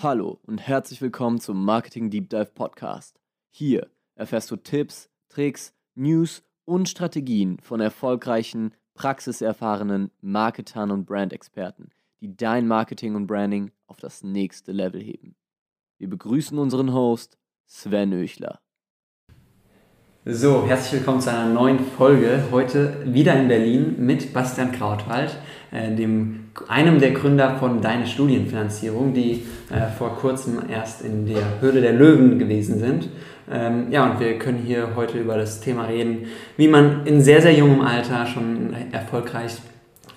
[0.00, 3.18] Hallo und herzlich willkommen zum Marketing Deep Dive Podcast.
[3.50, 11.90] Hier erfährst du Tipps, Tricks, News und Strategien von erfolgreichen, praxiserfahrenen Marketern und Brandexperten,
[12.20, 15.34] die dein Marketing und Branding auf das nächste Level heben.
[15.98, 17.36] Wir begrüßen unseren Host
[17.66, 18.60] Sven Öchler.
[20.24, 22.44] So, herzlich willkommen zu einer neuen Folge.
[22.52, 25.36] Heute wieder in Berlin mit Bastian Krautwald,
[25.72, 31.60] äh, dem, einem der Gründer von Deine Studienfinanzierung, die äh, vor kurzem erst in der
[31.60, 33.08] Höhle der Löwen gewesen sind.
[33.50, 36.26] Ähm, ja, und wir können hier heute über das Thema reden,
[36.56, 39.56] wie man in sehr, sehr jungem Alter schon erfolgreich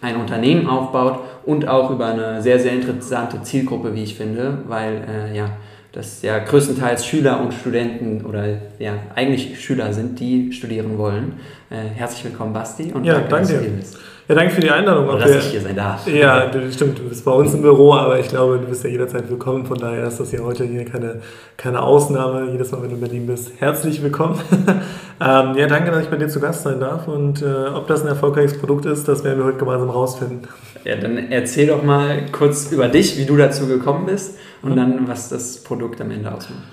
[0.02, 5.04] ein Unternehmen aufbaut und auch über eine sehr, sehr interessante Zielgruppe, wie ich finde, weil
[5.08, 5.52] äh, ja,
[5.92, 8.46] das ja größtenteils Schüler und Studenten oder
[8.80, 11.34] ja eigentlich Schüler sind, die studieren wollen.
[11.70, 12.92] Äh, herzlich willkommen, Basti.
[12.94, 13.98] Und ja, danke, danke dass du hier bist.
[14.32, 15.10] Ja, danke für die Einladung.
[15.10, 16.08] Oder dass ich hier sein darf.
[16.08, 17.00] Ja, stimmt.
[17.00, 19.66] Du bist bei uns im Büro, aber ich glaube, du bist ja jederzeit willkommen.
[19.66, 21.20] Von daher ist das ja heute hier keine,
[21.58, 22.50] keine Ausnahme.
[22.50, 24.40] Jedes Mal, wenn du in Berlin bist, herzlich willkommen.
[25.20, 27.10] ähm, ja, danke, dass ich bei dir zu Gast sein darf.
[27.10, 30.48] Und äh, ob das ein erfolgreiches Produkt ist, das werden wir heute gemeinsam rausfinden.
[30.86, 35.10] Ja, dann erzähl doch mal kurz über dich, wie du dazu gekommen bist und dann,
[35.10, 36.64] was das Produkt am Ende ausmacht.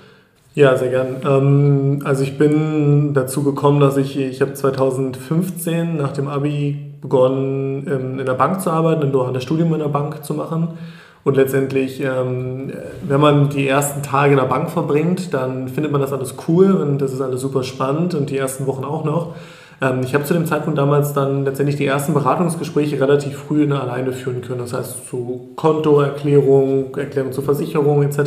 [0.55, 1.17] Ja, sehr gern.
[1.25, 7.87] Ähm, also ich bin dazu gekommen, dass ich, ich habe 2015 nach dem Abi begonnen,
[7.89, 10.69] ähm, in der Bank zu arbeiten, ein duales Studium in der Bank zu machen.
[11.23, 12.71] Und letztendlich, ähm,
[13.07, 16.71] wenn man die ersten Tage in der Bank verbringt, dann findet man das alles cool
[16.71, 19.35] und das ist alles super spannend und die ersten Wochen auch noch.
[19.81, 24.13] Ähm, ich habe zu dem Zeitpunkt damals dann letztendlich die ersten Beratungsgespräche relativ früh alleine
[24.13, 24.59] führen können.
[24.59, 28.19] Das heißt zu Kontoerklärung, Erklärung zur Versicherung etc.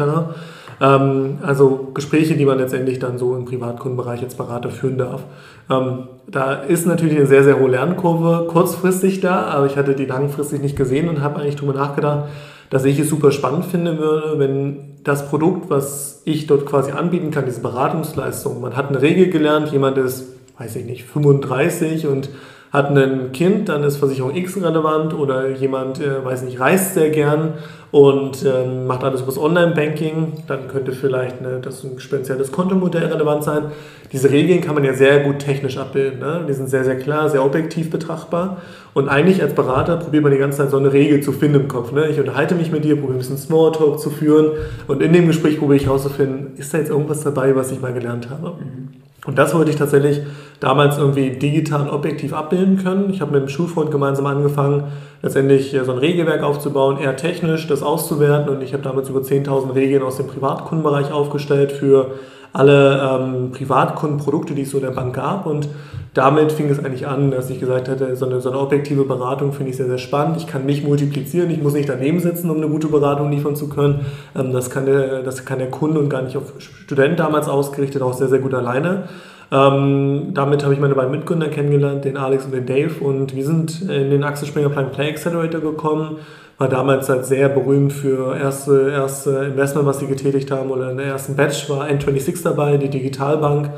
[0.81, 5.25] Ähm, also Gespräche, die man letztendlich dann so im Privatkundenbereich als Berater führen darf.
[5.71, 10.07] Ähm, da ist natürlich eine sehr, sehr hohe Lernkurve kurzfristig da, aber ich hatte die
[10.07, 12.29] langfristig nicht gesehen und habe eigentlich darüber nachgedacht,
[12.71, 17.31] dass ich es super spannend finde würde, wenn das Produkt, was ich dort quasi anbieten
[17.31, 22.29] kann, diese Beratungsleistung, man hat eine Regel gelernt, jemand ist weiß ich nicht, 35 und
[22.73, 27.11] hat ein Kind, dann ist Versicherung X relevant oder jemand, äh, weiß nicht, reist sehr
[27.11, 27.55] gern
[27.91, 33.05] und ähm, macht alles über das Online-Banking, dann könnte vielleicht eine, das ein spezielles Kontomodell
[33.05, 33.65] relevant sein.
[34.11, 36.21] Diese Regeln kann man ja sehr gut technisch abbilden.
[36.21, 36.47] Ne?
[36.49, 38.63] Die sind sehr, sehr klar, sehr objektiv betrachtbar.
[38.95, 41.69] Und eigentlich als Berater probiert man die ganze Zeit so eine Regel zu finden im
[41.69, 41.93] Kopf.
[41.93, 42.09] Ne?
[42.09, 44.53] Ich unterhalte mich mit dir, probiere ein bisschen Smalltalk zu führen
[44.87, 47.93] und in dem Gespräch probiere ich herauszufinden, ist da jetzt irgendwas dabei, was ich mal
[47.93, 48.55] gelernt habe.
[48.59, 48.89] Mhm.
[49.25, 50.23] Und das wollte ich tatsächlich
[50.63, 53.11] damals irgendwie digital objektiv abbilden können.
[53.11, 54.85] Ich habe mit dem Schulfreund gemeinsam angefangen,
[55.21, 58.49] letztendlich so ein Regelwerk aufzubauen, eher technisch das auszuwerten.
[58.55, 62.13] Und ich habe damals über 10.000 Regeln aus dem Privatkundenbereich aufgestellt für
[62.53, 65.47] alle ähm, Privatkundenprodukte, die es so in der Bank gab.
[65.47, 65.69] Und
[66.15, 69.53] damit fing es eigentlich an, dass ich gesagt hatte, so eine, so eine objektive Beratung
[69.53, 70.37] finde ich sehr, sehr spannend.
[70.37, 73.69] Ich kann mich multiplizieren, ich muss nicht daneben sitzen, um eine gute Beratung liefern zu
[73.69, 74.07] können.
[74.37, 78.01] Ähm, das, kann der, das kann der Kunde und gar nicht auf Student damals ausgerichtet,
[78.03, 79.09] auch sehr, sehr gut alleine.
[79.53, 83.05] Ähm, damit habe ich meine beiden Mitgründer kennengelernt, den Alex und den Dave.
[83.05, 86.17] Und wir sind in den Axel Springer Plan Play Accelerator gekommen.
[86.59, 90.71] War damals halt sehr berühmt für erste, erste Investment, was sie getätigt haben.
[90.71, 93.71] Oder in der ersten Batch war N26 dabei, die Digitalbank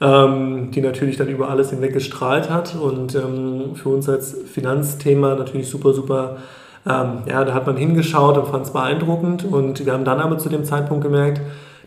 [0.00, 5.34] ähm, die natürlich dann über alles hinweg gestrahlt hat und ähm, für uns als Finanzthema
[5.34, 6.38] natürlich super, super,
[6.86, 10.38] ähm, ja, da hat man hingeschaut und fand es beeindruckend und wir haben dann aber
[10.38, 11.40] zu dem Zeitpunkt gemerkt,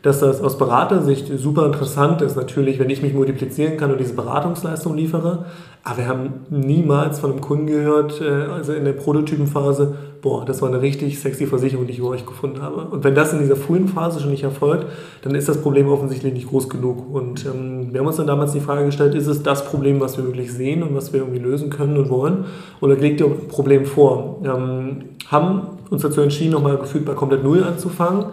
[0.04, 4.14] dass das aus Beratersicht super interessant ist, natürlich, wenn ich mich multiplizieren kann und diese
[4.14, 5.46] Beratungsleistung liefere.
[5.86, 10.62] Aber wir haben niemals von einem Kunden gehört, äh, also in der Prototypenphase, boah, das
[10.62, 12.82] war eine richtig sexy Versicherung, die ich über euch gefunden habe.
[12.82, 14.88] Und wenn das in dieser frühen Phase schon nicht erfolgt,
[15.22, 17.14] dann ist das Problem offensichtlich nicht groß genug.
[17.14, 20.18] Und ähm, wir haben uns dann damals die Frage gestellt, ist es das Problem, was
[20.18, 22.44] wir wirklich sehen und was wir irgendwie lösen können und wollen?
[22.82, 24.42] Oder liegt ihr ein Problem vor?
[24.44, 28.26] Ähm, haben uns dazu entschieden, nochmal gefühlt bei komplett Null anzufangen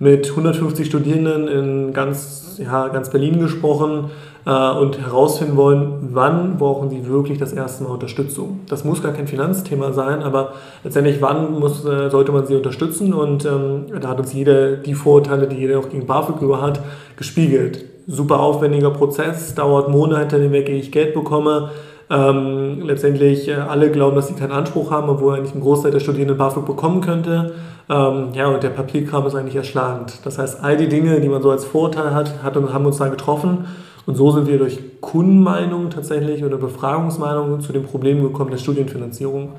[0.00, 4.10] mit 150 Studierenden in ganz, ja, ganz Berlin gesprochen
[4.46, 8.60] äh, und herausfinden wollen, wann brauchen sie wirklich das erste Mal Unterstützung.
[8.66, 13.12] Das muss gar kein Finanzthema sein, aber letztendlich, wann muss, äh, sollte man sie unterstützen
[13.12, 16.80] und ähm, da hat uns jeder die Vorurteile, die jeder auch gegen BAföG über hat,
[17.16, 17.84] gespiegelt.
[18.06, 21.70] Super aufwendiger Prozess, dauert Monate, in dem ich Geld bekomme.
[22.10, 26.00] Ähm, letztendlich äh, alle glauben, dass sie keinen Anspruch haben, obwohl eigentlich ein Großteil der
[26.00, 27.52] Studierenden BAföG bekommen könnte.
[27.88, 30.18] Ähm, ja, und der Papierkram ist eigentlich erschlagend.
[30.24, 33.08] Das heißt, all die Dinge, die man so als Vorteil hat, hat haben uns da
[33.08, 33.66] getroffen.
[34.06, 39.50] Und so sind wir durch Kundenmeinungen tatsächlich oder Befragungsmeinungen zu dem Problem gekommen der Studienfinanzierung.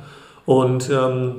[0.46, 1.36] Und ähm,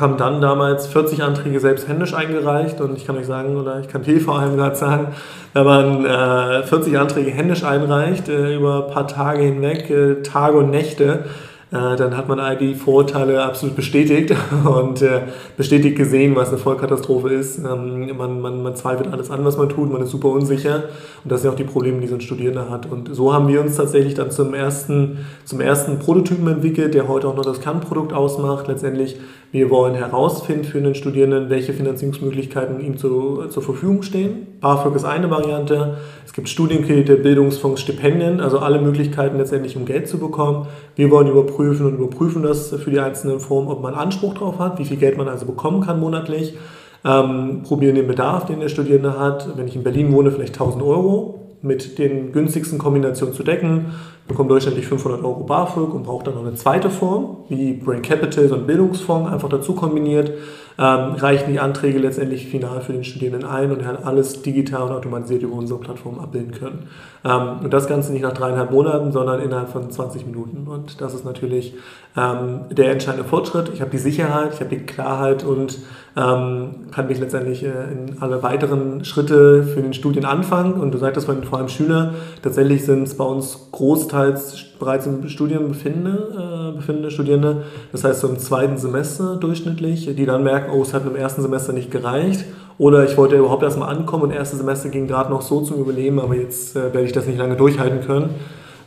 [0.00, 3.88] haben dann damals 40 Anträge selbst händisch eingereicht und ich kann euch sagen, oder ich
[3.88, 5.08] kann viel vor allem gerade sagen,
[5.52, 10.58] wenn man äh, 40 Anträge händisch einreicht, äh, über ein paar Tage hinweg, äh, Tage
[10.58, 11.24] und Nächte,
[11.74, 14.32] dann hat man all die Vorurteile absolut bestätigt
[14.64, 15.22] und äh,
[15.56, 17.58] bestätigt gesehen, was eine Vollkatastrophe ist.
[17.58, 20.84] Ähm, man, man, man zweifelt alles an, was man tut, man ist super unsicher
[21.24, 22.86] und das sind auch die Probleme, die so ein Studierender hat.
[22.90, 27.26] Und so haben wir uns tatsächlich dann zum ersten, zum ersten Prototypen entwickelt, der heute
[27.26, 28.68] auch noch das Kernprodukt ausmacht.
[28.68, 29.16] Letztendlich,
[29.50, 34.46] wir wollen herausfinden für einen Studierenden, welche Finanzierungsmöglichkeiten ihm zu, zur Verfügung stehen.
[34.60, 35.96] BAföG ist eine Variante.
[36.24, 40.66] Es gibt Studienkredite, Bildungsfonds, Stipendien, also alle Möglichkeiten letztendlich, um Geld zu bekommen.
[40.94, 44.78] Wir wollen überprüfen und überprüfen das für die einzelnen Formen, ob man Anspruch drauf hat,
[44.78, 46.56] wie viel Geld man also bekommen kann monatlich.
[47.04, 49.56] Ähm, probieren den Bedarf, den der Studierende hat.
[49.56, 53.86] Wenn ich in Berlin wohne, vielleicht 1000 Euro mit den günstigsten Kombinationen zu decken,
[54.28, 58.48] bekommt durchschnittlich 500 Euro BAföG und braucht dann noch eine zweite Form, wie Brain Capital,
[58.48, 60.32] so ein Bildungsfonds, einfach dazu kombiniert
[60.76, 64.82] ähm, reichen die Anträge letztendlich final für den Studierenden ein und er hat alles digital
[64.82, 66.88] und automatisiert über unsere Plattform abbilden können.
[67.24, 70.66] Ähm, und das Ganze nicht nach dreieinhalb Monaten, sondern innerhalb von 20 Minuten.
[70.66, 71.74] Und das ist natürlich
[72.16, 73.70] ähm, der entscheidende Fortschritt.
[73.72, 75.78] Ich habe die Sicherheit, ich habe die Klarheit und
[76.16, 80.74] ähm, kann mich letztendlich äh, in alle weiteren Schritte für den Studien anfangen.
[80.74, 82.14] Und du sagtest vorhin vor allem Schüler.
[82.42, 87.62] Tatsächlich sind es bei uns großteils bereits im Studium befindende, äh, befindende Studierende,
[87.92, 91.42] das heißt so im zweiten Semester durchschnittlich, die dann merken, oh, es hat im ersten
[91.42, 92.44] Semester nicht gereicht
[92.76, 95.80] oder ich wollte überhaupt erstmal ankommen und das erste Semester ging gerade noch so zum
[95.80, 98.30] Überleben, aber jetzt äh, werde ich das nicht lange durchhalten können,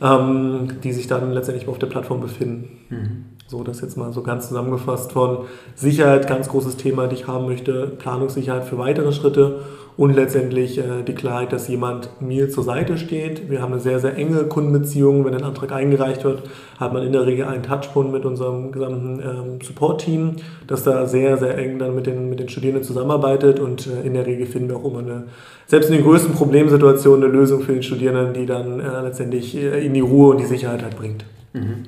[0.02, 2.70] ähm, die sich dann letztendlich auf der Plattform befinden.
[2.90, 3.26] Mhm.
[3.50, 7.46] So, das jetzt mal so ganz zusammengefasst von Sicherheit, ganz großes Thema, die ich haben
[7.46, 9.62] möchte, Planungssicherheit für weitere Schritte
[9.96, 13.50] und letztendlich äh, die Klarheit, dass jemand mir zur Seite steht.
[13.50, 15.24] Wir haben eine sehr, sehr enge Kundenbeziehung.
[15.24, 16.44] Wenn ein Antrag eingereicht wird,
[16.78, 20.36] hat man in der Regel einen Touchpoint mit unserem gesamten ähm, Support-Team,
[20.68, 24.14] das da sehr, sehr eng dann mit den, mit den Studierenden zusammenarbeitet und äh, in
[24.14, 25.24] der Regel finden wir auch immer eine,
[25.66, 29.86] selbst in den größten Problemsituationen eine Lösung für den Studierenden, die dann äh, letztendlich äh,
[29.86, 31.24] in die Ruhe und die Sicherheit halt bringt.
[31.54, 31.86] Mhm.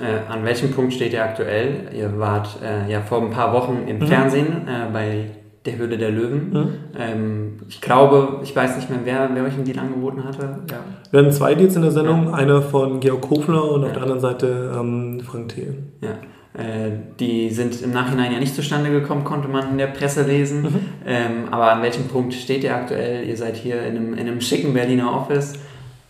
[0.00, 1.88] Äh, an welchem Punkt steht ihr aktuell?
[1.96, 4.06] Ihr wart äh, ja vor ein paar Wochen im mhm.
[4.06, 5.30] Fernsehen äh, bei
[5.66, 6.50] der Höhle der Löwen.
[6.50, 6.68] Mhm.
[6.98, 10.60] Ähm, ich glaube, ich weiß nicht mehr, wer, wer euch einen Deal angeboten hatte.
[10.70, 10.78] Ja.
[11.10, 12.32] Wir hatten zwei Deals in der Sendung, ja.
[12.32, 13.88] einer von Georg Kofler und ja.
[13.88, 15.92] auf der anderen Seite ähm, Frank Thelen.
[16.00, 16.10] Ja.
[16.52, 20.62] Äh, die sind im Nachhinein ja nicht zustande gekommen, konnte man in der Presse lesen.
[20.62, 20.80] Mhm.
[21.06, 23.28] Ähm, aber an welchem Punkt steht ihr aktuell?
[23.28, 25.54] Ihr seid hier in einem, in einem schicken Berliner Office.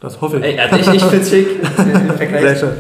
[0.01, 0.59] Das hoffe ich.
[0.59, 1.49] Also ich, ich finde schick.
[2.41, 2.73] Sehr schön.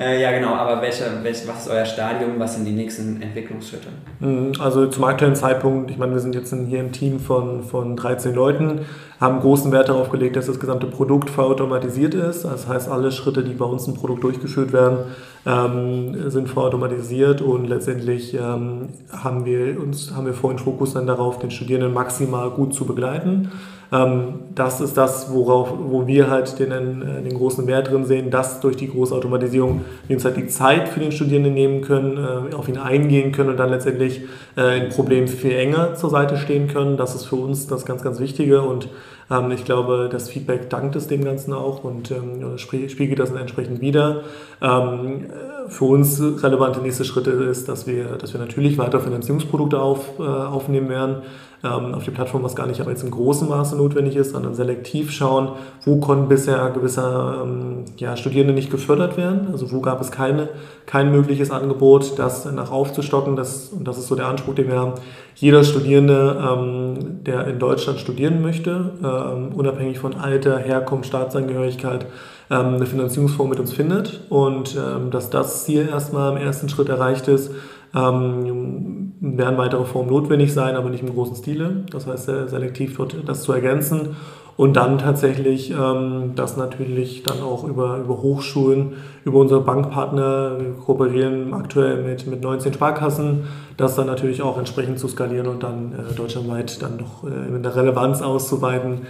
[0.00, 2.38] Äh, ja, genau, aber welche, welche, was ist euer Stadium?
[2.38, 3.88] Was sind die nächsten Entwicklungsschritte?
[4.20, 7.96] Mhm, also zum aktuellen Zeitpunkt, ich meine, wir sind jetzt hier im Team von, von
[7.96, 8.86] 13 Leuten,
[9.20, 12.46] haben großen Wert darauf gelegt, dass das gesamte Produkt vollautomatisiert ist.
[12.46, 15.00] Das heißt, alle Schritte, die bei uns im Produkt durchgeführt werden,
[15.44, 21.38] ähm, sind vollautomatisiert und letztendlich ähm, haben, wir uns, haben wir vorhin Fokus dann darauf,
[21.40, 23.52] den Studierenden maximal gut zu begleiten.
[23.92, 28.30] Ähm, das ist das, worauf, wo wir halt den, äh, den großen Wert drin sehen,
[28.30, 32.16] dass durch die große Automatisierung wir uns halt die Zeit für den Studierenden nehmen können,
[32.16, 34.22] äh, auf ihn eingehen können und dann letztendlich
[34.56, 36.96] äh, in Problemen viel enger zur Seite stehen können.
[36.96, 38.88] Das ist für uns das ganz, ganz Wichtige und
[39.28, 43.80] ähm, ich glaube, das Feedback dankt es dem Ganzen auch und ähm, spiegelt das entsprechend
[43.80, 44.22] wieder.
[44.60, 50.88] für uns relevante nächste Schritte ist, dass wir, dass wir natürlich weiter Finanzierungsprodukte auf, aufnehmen
[50.88, 51.22] werden
[51.62, 54.54] ähm, auf die Plattform, was gar nicht aber jetzt in großem Maße notwendig ist, sondern
[54.54, 55.52] selektiv schauen,
[55.84, 60.48] wo konnten bisher gewisse ähm, ja, Studierende nicht gefördert werden, also wo gab es keine,
[60.86, 64.78] kein mögliches Angebot, das nach aufzustocken, das, und das ist so der Anspruch, den wir
[64.78, 64.94] haben,
[65.34, 72.06] jeder Studierende, ähm, der in Deutschland studieren möchte, ähm, unabhängig von Alter, Herkunft, Staatsangehörigkeit,
[72.50, 74.20] ähm, eine Finanzierungsform mit uns findet.
[74.28, 77.52] Und ähm, dass das Ziel erstmal im ersten Schritt erreicht ist,
[77.94, 81.84] ähm, werden weitere Formen notwendig sein, aber nicht im großen Stile.
[81.90, 84.16] Das heißt, selektiv dort das zu ergänzen.
[84.56, 88.92] Und dann tatsächlich ähm, das natürlich dann auch über, über Hochschulen,
[89.24, 93.44] über unsere Bankpartner, wir kooperieren aktuell mit, mit 19 Sparkassen,
[93.78, 97.62] das dann natürlich auch entsprechend zu skalieren und dann äh, deutschlandweit dann noch äh, in
[97.62, 99.06] der Relevanz auszuweiten,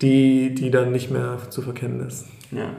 [0.00, 2.26] die, die dann nicht mehr zu verkennen ist.
[2.50, 2.70] Ja.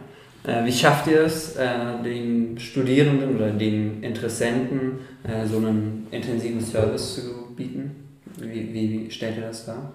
[0.48, 1.68] Äh, wie schafft ihr es, äh,
[2.04, 7.96] den Studierenden oder den Interessenten äh, so einen intensiven Service zu bieten?
[8.40, 9.94] Wie, wie stellt ihr das dar?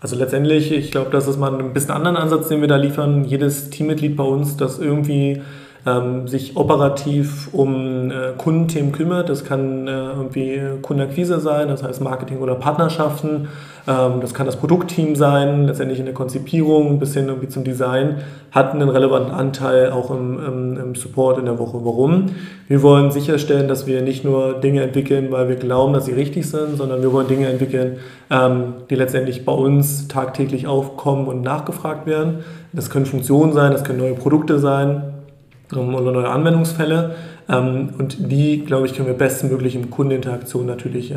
[0.00, 3.24] Also letztendlich, ich glaube, das ist mal ein bisschen anderen Ansatz, den wir da liefern.
[3.24, 5.40] Jedes Teammitglied bei uns, das irgendwie
[5.86, 9.28] ähm, sich operativ um äh, Kundenthemen kümmert.
[9.28, 13.48] Das kann äh, irgendwie Kundenakquise sein, das heißt Marketing oder Partnerschaften.
[13.86, 18.16] Ähm, das kann das Produktteam sein, letztendlich in der Konzipierung bis hin irgendwie zum Design,
[18.50, 21.78] hat einen relevanten Anteil auch im, im, im Support in der Woche.
[21.84, 22.26] Warum?
[22.66, 26.50] Wir wollen sicherstellen, dass wir nicht nur Dinge entwickeln, weil wir glauben, dass sie richtig
[26.50, 32.08] sind, sondern wir wollen Dinge entwickeln, ähm, die letztendlich bei uns tagtäglich aufkommen und nachgefragt
[32.08, 32.38] werden.
[32.72, 35.15] Das können Funktionen sein, das können neue Produkte sein,
[35.72, 37.14] oder neue Anwendungsfälle.
[37.48, 41.16] Ähm, und die, glaube ich, können wir bestmöglich in Kundeninteraktion natürlich äh,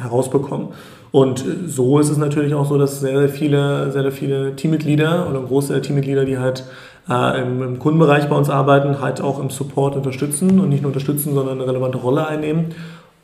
[0.00, 0.68] herausbekommen.
[1.12, 5.28] Und so ist es natürlich auch so, dass sehr, sehr viele, sehr, sehr viele Teammitglieder
[5.28, 6.64] oder große Teammitglieder, die halt
[7.08, 10.90] äh, im, im, Kundenbereich bei uns arbeiten, halt auch im Support unterstützen und nicht nur
[10.90, 12.66] unterstützen, sondern eine relevante Rolle einnehmen.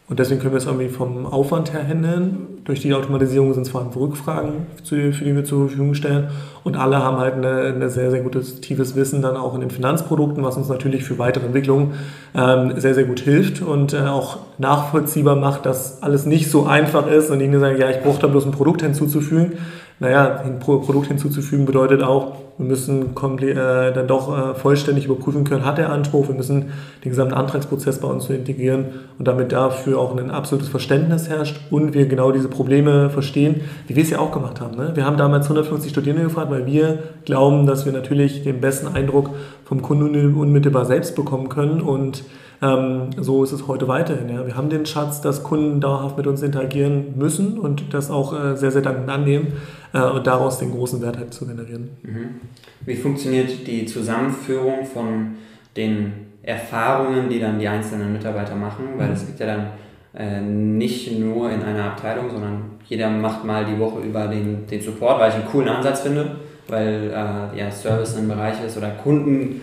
[0.09, 2.56] Und deswegen können wir es irgendwie vom Aufwand her handeln.
[2.67, 6.31] Durch die Automatisierung sind es vor allem Rückfragen, für die wir zur Verfügung stellen.
[6.65, 10.43] Und alle haben halt ein sehr, sehr gutes, tiefes Wissen dann auch in den Finanzprodukten,
[10.43, 11.95] was uns natürlich für weitere Entwicklungen
[12.35, 17.07] ähm, sehr, sehr gut hilft und äh, auch nachvollziehbar macht, dass alles nicht so einfach
[17.07, 19.53] ist und ich nur sage, ja, ich brauche da bloß ein Produkt hinzuzufügen,
[19.99, 25.65] naja, ein Produkt hinzuzufügen bedeutet auch, wir müssen äh, dann doch äh, vollständig überprüfen können,
[25.65, 26.73] hat er Anspruch, wir müssen
[27.05, 28.87] den gesamten Antragsprozess bei uns integrieren
[29.19, 33.97] und damit dafür auch ein absolutes Verständnis herrscht und wir genau diese Probleme verstehen, wie
[33.97, 34.76] wir es ja auch gemacht haben.
[34.76, 34.93] Ne?
[34.95, 39.31] Wir haben damals 150 Studierende gefragt, weil wir glauben, dass wir natürlich den besten Eindruck
[39.65, 42.25] vom Kunden unmittelbar selbst bekommen können und
[42.63, 44.29] ähm, so ist es heute weiterhin.
[44.29, 44.47] Ja.
[44.47, 48.57] Wir haben den Schatz, dass Kunden dauerhaft mit uns interagieren müssen und das auch äh,
[48.57, 49.53] sehr, sehr dankend annehmen
[49.93, 51.91] äh, und daraus den großen Wert halt zu generieren.
[52.03, 52.41] Mhm.
[52.85, 55.35] Wie funktioniert die Zusammenführung von
[55.77, 58.85] den Erfahrungen, die dann die einzelnen Mitarbeiter machen?
[58.97, 59.67] Weil es gibt ja dann
[60.15, 64.81] äh, nicht nur in einer Abteilung, sondern jeder macht mal die Woche über den, den
[64.81, 66.37] Support, weil ich einen coolen Ansatz finde,
[66.69, 69.61] weil äh, ja, Service ein Bereich ist oder Kunden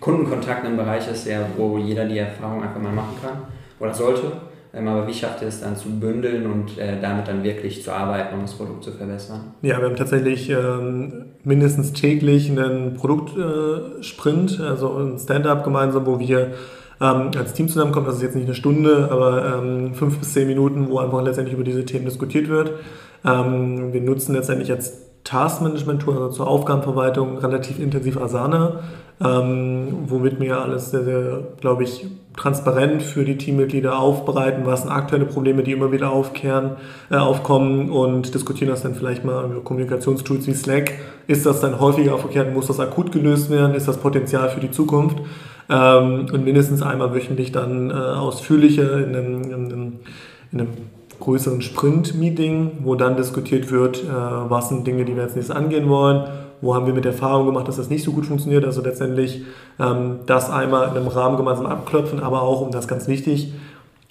[0.00, 3.42] Kundenkontakt ein Bereich ist, der, wo jeder die Erfahrung einfach mal machen kann
[3.78, 4.32] oder sollte.
[4.72, 7.92] Ähm, aber wie schafft ihr es dann zu bündeln und äh, damit dann wirklich zu
[7.92, 9.54] arbeiten, um das Produkt zu verbessern?
[9.62, 16.20] Ja, wir haben tatsächlich ähm, mindestens täglich einen Produktsprint, äh, also ein Stand-up gemeinsam, wo
[16.20, 16.52] wir
[17.00, 18.06] ähm, als Team zusammenkommen.
[18.06, 21.54] Das ist jetzt nicht eine Stunde, aber ähm, fünf bis zehn Minuten, wo einfach letztendlich
[21.54, 22.72] über diese Themen diskutiert wird.
[23.24, 28.80] Ähm, wir nutzen letztendlich als Taskmanagement-Tool, also zur Aufgabenverwaltung, relativ intensiv Asana,
[29.22, 34.90] ähm, womit wir alles sehr, sehr, glaube ich, transparent für die Teammitglieder aufbereiten, was sind
[34.90, 36.72] aktuelle Probleme, die immer wieder aufkehren,
[37.10, 40.92] äh, aufkommen und diskutieren das dann vielleicht mal über Kommunikationstools wie Slack.
[41.26, 42.54] Ist das dann häufiger aufgekehrt?
[42.54, 43.74] Muss das akut gelöst werden?
[43.74, 45.18] Ist das Potenzial für die Zukunft?
[45.68, 49.92] Ähm, und mindestens einmal wöchentlich dann äh, ausführlicher in einem, in einem,
[50.52, 50.68] in einem
[51.20, 55.88] größeren Sprint-Meeting, wo dann diskutiert wird, äh, was sind Dinge, die wir als nächstes angehen
[55.88, 56.28] wollen,
[56.60, 58.64] wo haben wir mit Erfahrung gemacht, dass das nicht so gut funktioniert.
[58.64, 59.44] Also letztendlich
[59.78, 63.52] ähm, das einmal in einem Rahmen gemeinsam abklopfen, aber auch, um das ganz wichtig,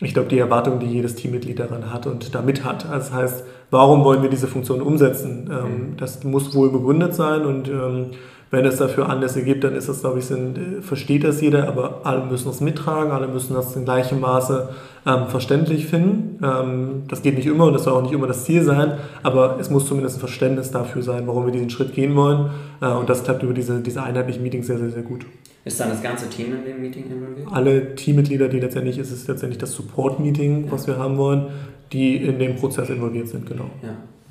[0.01, 2.85] ich glaube, die Erwartung, die jedes Teammitglied daran hat und damit hat.
[2.89, 5.49] Also das heißt, warum wollen wir diese Funktion umsetzen?
[5.51, 8.11] Ähm, das muss wohl begründet sein und ähm,
[8.51, 11.67] wenn es dafür Anlässe gibt, dann ist das, glaube ich, sind, äh, versteht das jeder,
[11.67, 14.69] aber alle müssen es mittragen, alle müssen das in gleichem Maße
[15.05, 16.43] ähm, verständlich finden.
[16.43, 19.57] Ähm, das geht nicht immer und das soll auch nicht immer das Ziel sein, aber
[19.59, 22.49] es muss zumindest ein Verständnis dafür sein, warum wir diesen Schritt gehen wollen.
[22.81, 25.25] Äh, und das klappt über diese, diese einheitlichen Meetings sehr, sehr, sehr gut.
[25.65, 27.47] Ist dann das ganze Team in dem Meeting involviert?
[27.51, 30.71] Alle Teammitglieder, die letztendlich ist es letztendlich das Support-Meeting, ja.
[30.71, 31.47] was wir haben wollen,
[31.91, 33.69] die in dem Prozess involviert sind, genau.
[33.83, 33.89] Ja,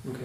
[0.09, 0.25] okay.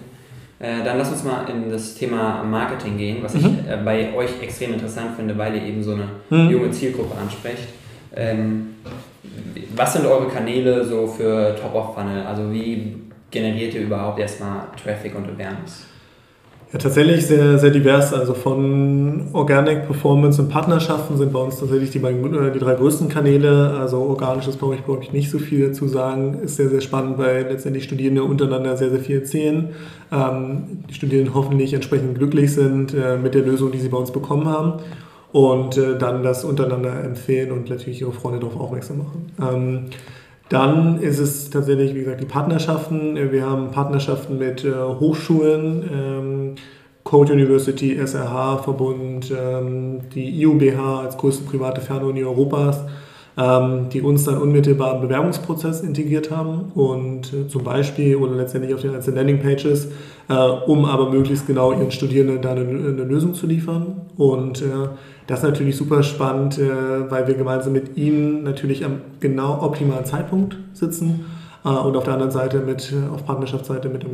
[0.64, 3.40] Äh, dann lass uns mal in das Thema Marketing gehen, was mhm.
[3.40, 6.50] ich äh, bei euch extrem interessant finde, weil ihr eben so eine mhm.
[6.50, 7.68] junge Zielgruppe ansprecht.
[8.16, 8.76] Ähm,
[9.76, 12.24] was sind eure Kanäle so für Top-of-Funnel?
[12.24, 12.96] Also wie
[13.30, 15.86] generiert ihr überhaupt erstmal Traffic und Awareness?
[16.74, 18.12] Ja, tatsächlich sehr, sehr divers.
[18.12, 23.08] Also von Organic Performance und Partnerschaften sind bei uns tatsächlich die, äh, die drei größten
[23.08, 23.76] Kanäle.
[23.78, 26.40] Also organisches brauche ich, brauche ich nicht so viel dazu sagen.
[26.42, 29.68] Ist sehr, sehr spannend, weil letztendlich Studierende untereinander sehr, sehr viel erzählen.
[30.10, 34.10] Ähm, die Studierenden hoffentlich entsprechend glücklich sind äh, mit der Lösung, die sie bei uns
[34.10, 34.80] bekommen haben.
[35.30, 39.30] Und äh, dann das untereinander empfehlen und natürlich ihre Freunde darauf aufmerksam machen.
[39.40, 39.84] Ähm,
[40.48, 43.16] dann ist es tatsächlich, wie gesagt, die Partnerschaften.
[43.32, 46.43] Wir haben Partnerschaften mit Hochschulen, ähm,
[47.14, 52.80] Code University, SRH Verbund, ähm, die IUBH als größte private Fernuni Europas,
[53.38, 58.74] ähm, die uns dann unmittelbar im Bewerbungsprozess integriert haben und äh, zum Beispiel oder letztendlich
[58.74, 59.92] auf den einzelnen Landingpages,
[60.28, 64.08] äh, um aber möglichst genau ihren Studierenden da eine, eine Lösung zu liefern.
[64.16, 64.88] Und äh,
[65.28, 66.68] das ist natürlich super spannend, äh,
[67.12, 71.26] weil wir gemeinsam mit ihnen natürlich am genau optimalen Zeitpunkt sitzen
[71.70, 74.04] und auf der anderen Seite mit, äh, auf Partnerschaftsseite mit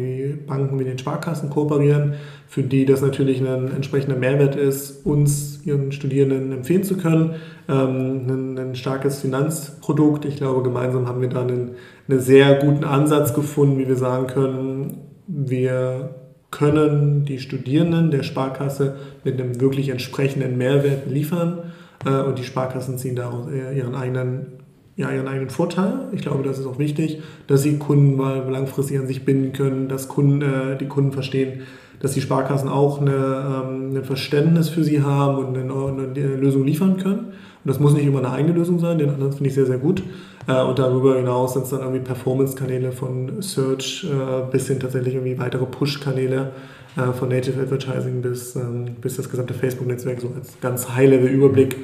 [0.46, 2.14] Banken wie den Sparkassen kooperieren,
[2.46, 7.34] für die das natürlich ein entsprechender Mehrwert ist, uns ihren Studierenden empfehlen zu können.
[7.68, 10.24] Ähm, ein, ein starkes Finanzprodukt.
[10.24, 11.72] Ich glaube, gemeinsam haben wir da einen,
[12.08, 16.14] einen sehr guten Ansatz gefunden, wie wir sagen können, wir
[16.50, 21.72] können die Studierenden der Sparkasse mit einem wirklich entsprechenden Mehrwert liefern
[22.04, 24.59] äh, und die Sparkassen ziehen daraus ihren eigenen,
[25.00, 26.08] ja, ihren eigenen Vorteil.
[26.12, 29.88] Ich glaube, das ist auch wichtig, dass sie Kunden mal langfristig an sich binden können,
[29.88, 31.62] dass Kunden, äh, die Kunden verstehen,
[32.00, 36.64] dass die Sparkassen auch eine, ähm, ein Verständnis für sie haben und eine, eine Lösung
[36.64, 37.32] liefern können.
[37.64, 40.02] das muss nicht immer eine eigene Lösung sein, den anderen finde ich sehr, sehr gut.
[40.46, 45.14] Äh, und darüber hinaus sind es dann irgendwie Performance-Kanäle von Search äh, bis hin tatsächlich
[45.14, 46.52] irgendwie weitere Push-Kanäle
[46.96, 51.76] äh, von Native Advertising bis, ähm, bis das gesamte Facebook-Netzwerk, so als ganz High-Level-Überblick,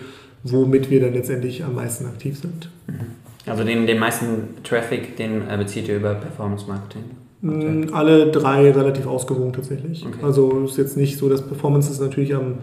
[0.50, 2.70] womit wir dann letztendlich am meisten aktiv sind.
[2.86, 3.16] Mhm.
[3.46, 7.04] Also den, den meisten Traffic, den bezieht ihr über Performance-Marketing?
[7.42, 10.04] Mm, alle drei relativ ausgewogen tatsächlich.
[10.04, 10.18] Okay.
[10.22, 12.58] Also ist jetzt nicht so, dass Performance ist natürlich am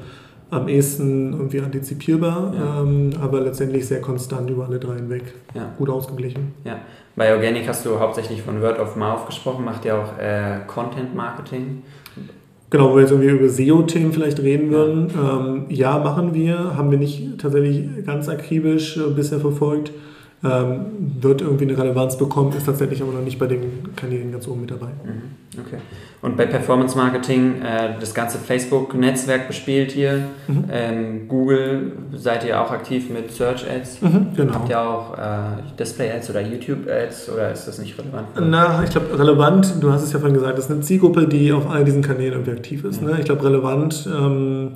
[0.53, 2.81] am ehesten irgendwie antizipierbar, ja.
[2.81, 5.23] ähm, aber letztendlich sehr konstant über alle drei hinweg.
[5.53, 5.71] Ja.
[5.77, 6.53] Gut ausgeglichen.
[6.63, 6.79] Ja.
[7.15, 11.15] Bei Organic hast du hauptsächlich von Word of Mouth gesprochen, macht ihr auch äh, Content
[11.15, 11.83] Marketing?
[12.73, 15.07] Genau, wo wir jetzt irgendwie über SEO-Themen vielleicht reden würden.
[15.15, 15.39] Ja.
[15.39, 19.91] Ähm, ja, machen wir, haben wir nicht tatsächlich ganz akribisch äh, bisher verfolgt
[20.43, 20.85] ähm,
[21.21, 24.61] wird irgendwie eine Relevanz bekommen, ist tatsächlich aber noch nicht bei den Kanälen ganz oben
[24.61, 24.87] mit dabei.
[24.87, 25.21] Mhm.
[25.59, 25.77] Okay.
[26.21, 30.65] Und bei Performance Marketing, äh, das ganze Facebook-Netzwerk bespielt ihr, mhm.
[30.71, 34.01] ähm, Google, seid ihr auch aktiv mit Search Ads?
[34.01, 34.53] Mhm, genau.
[34.53, 38.27] Habt ihr auch äh, Display Ads oder YouTube Ads oder ist das nicht relevant?
[38.39, 41.51] Na, ich glaube, relevant, du hast es ja vorhin gesagt, das ist eine Zielgruppe, die
[41.51, 43.01] auf all diesen Kanälen irgendwie aktiv ist.
[43.01, 43.17] Ne?
[43.19, 44.73] Ich glaube, relevant ähm,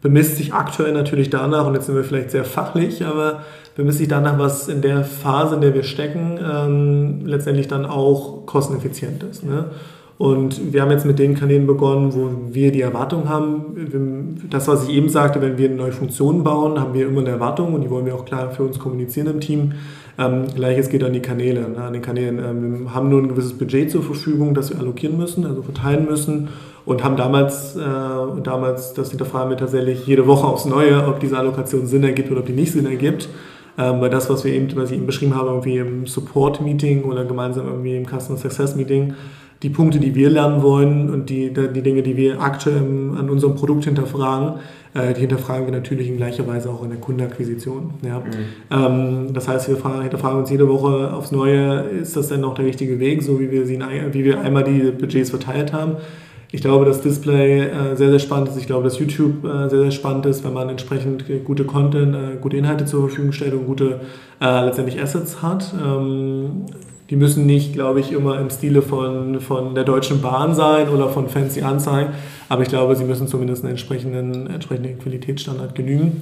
[0.00, 3.42] bemisst sich aktuell natürlich danach, und jetzt sind wir vielleicht sehr fachlich, aber
[3.74, 8.46] bemisst sich danach, was in der Phase, in der wir stecken, ähm, letztendlich dann auch
[8.46, 9.44] kosteneffizient ist.
[9.44, 9.66] Ne?
[10.18, 14.38] Und wir haben jetzt mit den Kanälen begonnen, wo wir die Erwartung haben.
[14.48, 17.74] Das, was ich eben sagte, wenn wir neue Funktion bauen, haben wir immer eine Erwartung
[17.74, 19.72] und die wollen wir auch klar für uns kommunizieren im Team.
[20.18, 21.68] Ähm, Gleiches geht an die Kanäle.
[21.68, 21.76] Ne?
[21.76, 22.38] An den Kanälen.
[22.38, 26.06] Ähm, wir haben nur ein gewisses Budget zur Verfügung, das wir allokieren müssen, also verteilen
[26.06, 26.48] müssen
[26.86, 27.80] und haben damals, äh,
[28.42, 32.40] damals das hinterfragen wir tatsächlich jede Woche aufs Neue, ob diese Allokation Sinn ergibt oder
[32.40, 33.28] ob die nicht Sinn ergibt.
[33.76, 37.26] Ähm, weil das, was wir eben, was ich eben beschrieben habe, irgendwie im Support-Meeting oder
[37.26, 39.14] gemeinsam irgendwie im Customer Success-Meeting,
[39.62, 43.54] die Punkte, die wir lernen wollen und die, die Dinge, die wir aktuell an unserem
[43.54, 44.60] Produkt hinterfragen,
[44.92, 47.94] äh, die hinterfragen wir natürlich in gleicher Weise auch in der Kundenakquisition.
[48.02, 48.20] Ja.
[48.20, 48.26] Mhm.
[48.70, 52.54] Ähm, das heißt, wir fragen, hinterfragen uns jede Woche aufs Neue, ist das denn noch
[52.54, 53.78] der richtige Weg, so wie wir, sie,
[54.12, 55.96] wie wir einmal die Budgets verteilt haben.
[56.52, 58.56] Ich glaube, dass Display äh, sehr, sehr spannend ist.
[58.56, 62.56] Ich glaube, dass YouTube äh, sehr, sehr spannend ist, wenn man entsprechend gute Content, gute
[62.56, 64.00] Inhalte zur Verfügung stellt und gute
[64.38, 65.72] letztendlich Assets hat.
[67.10, 71.08] Die müssen nicht, glaube ich, immer im Stile von, von der Deutschen Bahn sein oder
[71.08, 72.10] von fancy Anzeigen,
[72.48, 76.20] aber ich glaube, sie müssen zumindest einen entsprechenden, entsprechenden Qualitätsstandard genügen.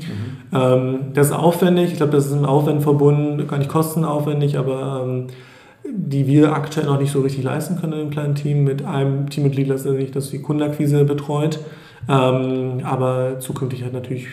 [0.53, 0.59] Mhm.
[0.59, 1.93] Ähm, das ist aufwendig.
[1.93, 5.29] Ich glaube, das ist im Aufwand verbunden, gar nicht kostenaufwendig, aber ähm,
[5.91, 9.31] die wir aktuell noch nicht so richtig leisten können in einem kleinen Team, mit einem
[9.31, 11.61] Teammitglied letztendlich, das die Kundenakquise betreut,
[12.09, 14.27] ähm, aber zukünftig halt natürlich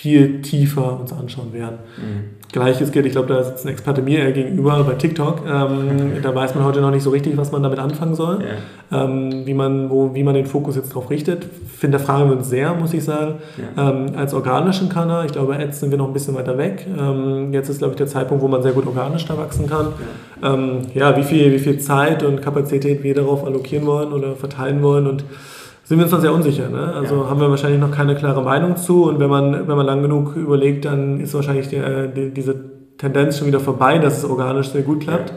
[0.00, 1.78] viel tiefer uns anschauen werden.
[1.98, 2.40] Mhm.
[2.52, 5.42] Gleiches gilt, ich glaube, da sitzt ein Experte mir gegenüber bei TikTok.
[5.46, 8.42] Ähm, da weiß man heute noch nicht so richtig, was man damit anfangen soll,
[8.90, 9.04] ja.
[9.04, 11.44] ähm, wie, man, wo, wie man den Fokus jetzt darauf richtet.
[11.76, 13.34] Finde, da fragen wir uns sehr, muss ich sagen.
[13.76, 13.90] Ja.
[13.90, 16.86] Ähm, als organischen Kanal, ich glaube, Ads sind wir noch ein bisschen weiter weg.
[16.98, 19.88] Ähm, jetzt ist, glaube ich, der Zeitpunkt, wo man sehr gut organisch da wachsen kann.
[20.42, 24.34] Ja, ähm, ja wie, viel, wie viel Zeit und Kapazität wir darauf allokieren wollen oder
[24.34, 25.24] verteilen wollen und
[25.90, 26.68] sind wir uns noch sehr unsicher.
[26.68, 26.92] Ne?
[26.94, 27.28] Also ja.
[27.28, 30.36] haben wir wahrscheinlich noch keine klare Meinung zu und wenn man, wenn man lang genug
[30.36, 31.82] überlegt, dann ist wahrscheinlich die,
[32.14, 32.54] die, diese
[32.96, 35.34] Tendenz schon wieder vorbei, dass es organisch sehr gut klappt.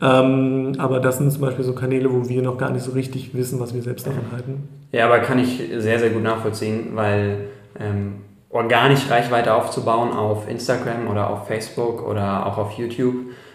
[0.00, 0.24] Ja.
[0.24, 3.32] Ähm, aber das sind zum Beispiel so Kanäle, wo wir noch gar nicht so richtig
[3.36, 4.68] wissen, was wir selbst davon halten.
[4.90, 7.36] Ja, aber kann ich sehr, sehr gut nachvollziehen, weil
[7.78, 13.14] ähm, organisch Reichweite aufzubauen auf Instagram oder auf Facebook oder auch auf YouTube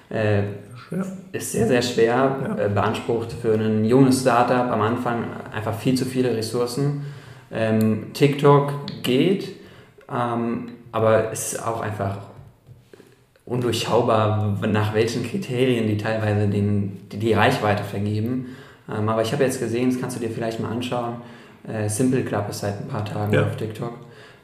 [0.10, 0.44] äh,
[0.92, 1.06] ja.
[1.32, 2.66] Ist sehr, sehr schwer, ja.
[2.66, 7.06] äh, beansprucht für ein junges Startup am Anfang einfach viel zu viele Ressourcen.
[7.52, 8.74] Ähm, TikTok
[9.04, 9.56] geht,
[10.12, 12.18] ähm, aber es ist auch einfach
[13.46, 18.58] undurchschaubar, nach welchen Kriterien die teilweise den, die, die Reichweite vergeben.
[18.90, 21.16] Ähm, aber ich habe jetzt gesehen, das kannst du dir vielleicht mal anschauen,
[21.68, 23.44] äh, Simple Club ist seit ein paar Tagen ja.
[23.44, 23.94] auf TikTok.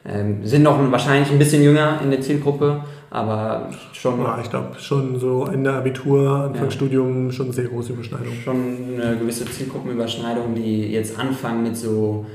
[0.06, 4.20] Ähm, sind noch wahrscheinlich ein bisschen jünger in der Zielgruppe, aber schon.
[4.20, 7.32] Ja, ich glaube schon so in der Abitur, Anfangsstudium ja.
[7.32, 8.34] schon sehr große Überschneidung.
[8.42, 12.26] Schon eine gewisse Zielgruppenüberschneidung, die jetzt anfangen mit so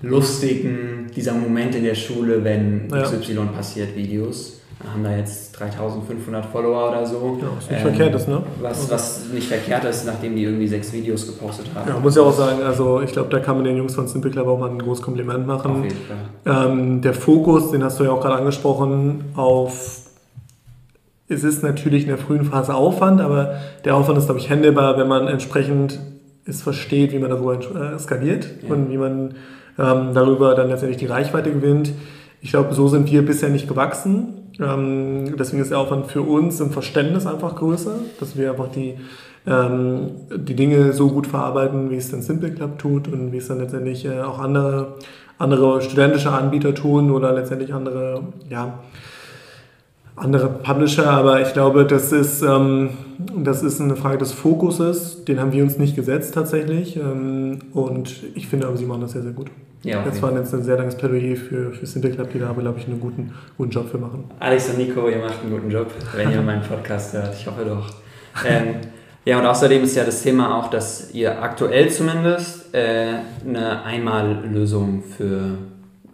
[0.00, 3.02] lustigen, dieser Moment in der Schule, wenn ja.
[3.02, 7.38] XY passiert, Videos haben da jetzt 3500 Follower oder so.
[7.40, 8.42] Ja, was nicht ähm, verkehrt ist, ne?
[8.60, 11.88] Was, was nicht verkehrt ist, nachdem die irgendwie sechs Videos gepostet haben.
[11.88, 14.30] Ja, muss ja auch sagen, also ich glaube, da kann man den Jungs von Simple
[14.30, 15.70] Club auch mal ein großes Kompliment machen.
[15.70, 16.70] Auf jeden Fall.
[16.70, 20.08] Ähm, der Fokus, den hast du ja auch gerade angesprochen, auf
[21.28, 24.96] es ist natürlich in der frühen Phase Aufwand, aber der Aufwand ist, glaube ich, händelbar,
[24.96, 25.98] wenn man entsprechend
[26.46, 28.72] es versteht, wie man darüber äh, skaliert ja.
[28.72, 29.34] und wie man
[29.78, 31.92] ähm, darüber dann letztendlich die Reichweite gewinnt.
[32.40, 34.37] Ich glaube, so sind wir bisher nicht gewachsen.
[34.60, 38.94] Ähm, deswegen ist der Aufwand für uns im Verständnis einfach größer, dass wir einfach die,
[39.46, 43.48] ähm, die Dinge so gut verarbeiten, wie es dann Simple Club tut und wie es
[43.48, 44.94] dann letztendlich äh, auch andere,
[45.38, 48.80] andere studentische Anbieter tun oder letztendlich andere, ja,
[50.16, 52.90] andere Publisher, aber ich glaube, das ist, ähm,
[53.36, 55.24] das ist eine Frage des Fokuses.
[55.24, 56.96] Den haben wir uns nicht gesetzt tatsächlich.
[56.96, 59.50] Ähm, und ich finde aber, sie machen das sehr, sehr gut.
[59.82, 60.02] Ja.
[60.02, 62.86] Das war jetzt ein sehr langes Plädoyer für, für Simple Club, die da glaube ich,
[62.86, 64.24] einen guten, guten Job für machen.
[64.40, 67.34] Alex und Nico, ihr macht einen guten Job, wenn ihr meinen Podcast hört.
[67.34, 67.88] Ich hoffe doch.
[68.44, 68.76] Ähm,
[69.24, 73.14] ja, und außerdem ist ja das Thema auch, dass ihr aktuell zumindest äh,
[73.46, 75.58] eine Einmallösung für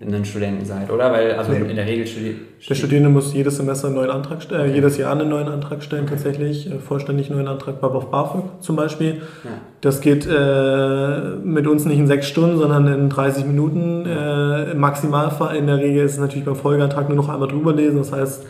[0.01, 1.13] einen Studenten seid, oder?
[1.13, 1.71] Weil also nee.
[1.71, 2.37] in der Regel studiert.
[2.69, 5.83] Der Studierende muss jedes Semester einen neuen Antrag stellen, äh, jedes Jahr einen neuen Antrag
[5.83, 6.15] stellen, okay.
[6.15, 6.71] tatsächlich.
[6.71, 9.23] Äh, vollständig neuen Antrag bei BAföG zum Beispiel.
[9.45, 9.51] Ja.
[9.81, 14.05] Das geht äh, mit uns nicht in sechs Stunden, sondern in 30 Minuten.
[14.07, 17.73] Äh, Im Maximalfall in der Regel ist es natürlich beim Folgeantrag nur noch einmal drüber
[17.73, 17.99] lesen.
[17.99, 18.47] Das heißt,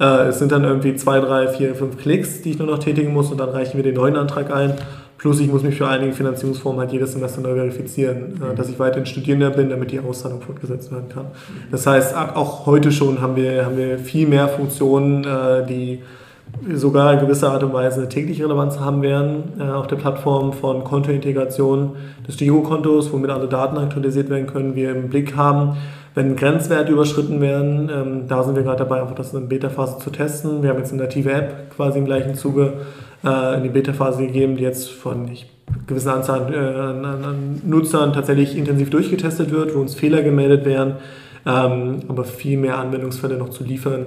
[0.00, 0.24] ja.
[0.24, 3.12] äh, es sind dann irgendwie zwei, drei, vier, fünf Klicks, die ich nur noch tätigen
[3.12, 4.74] muss und dann reichen wir den neuen Antrag ein.
[5.18, 8.56] Plus ich muss mich für einige Finanzierungsformen halt jedes Semester neu verifizieren, äh, mhm.
[8.56, 11.26] dass ich weiterhin Studierender bin, damit die Auszahlung fortgesetzt werden kann.
[11.70, 16.00] Das heißt, auch heute schon haben wir, haben wir viel mehr Funktionen, äh, die
[16.72, 20.52] sogar in gewisser Art und Weise eine tägliche Relevanz haben werden äh, auf der Plattform
[20.52, 25.76] von Kontointegration des Girokontos, womit alle Daten aktualisiert werden können, wir im Blick haben.
[26.14, 30.10] Wenn Grenzwerte überschritten werden, ähm, da sind wir gerade dabei, einfach das in Beta-Phase zu
[30.10, 30.62] testen.
[30.62, 32.72] Wir haben jetzt eine native App quasi im gleichen Zuge
[33.24, 35.46] äh, in die Beta-Phase gegeben, die jetzt von ich,
[35.86, 40.94] gewissen Anzahl äh, an, an, Nutzern tatsächlich intensiv durchgetestet wird, wo uns Fehler gemeldet werden,
[41.46, 44.06] ähm, aber viel mehr Anwendungsfälle noch zu liefern,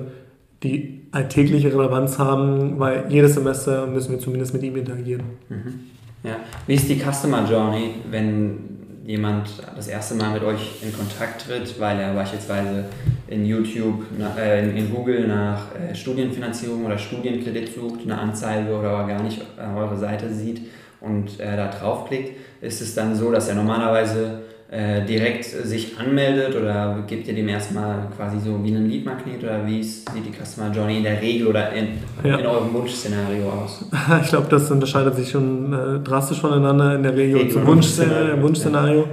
[0.63, 5.23] die alltägliche Relevanz haben, weil jedes Semester müssen wir zumindest mit ihm interagieren.
[5.49, 5.79] Mhm.
[6.23, 6.37] Ja.
[6.67, 8.70] Wie ist die Customer Journey, wenn
[9.05, 12.85] jemand das erste Mal mit euch in Kontakt tritt, weil er beispielsweise
[13.27, 14.05] in YouTube,
[14.37, 19.97] äh, in, Google nach äh, Studienfinanzierung oder Studienkredit sucht, eine Anzeige oder gar nicht eure
[19.97, 20.61] Seite sieht
[20.99, 26.55] und äh, da draufklickt, ist es dann so, dass er normalerweise äh, direkt sich anmeldet
[26.55, 30.71] oder gebt ihr dem erstmal quasi so wie einen Lead-Magnet oder wie sieht die Customer
[30.73, 31.89] Journey in der Regel oder in,
[32.23, 32.37] ja.
[32.37, 33.85] in eurem Wunschszenario aus?
[34.23, 38.41] Ich glaube, das unterscheidet sich schon äh, drastisch voneinander in der Regel, zum Wunschszenario.
[38.41, 39.07] Wunschszenario.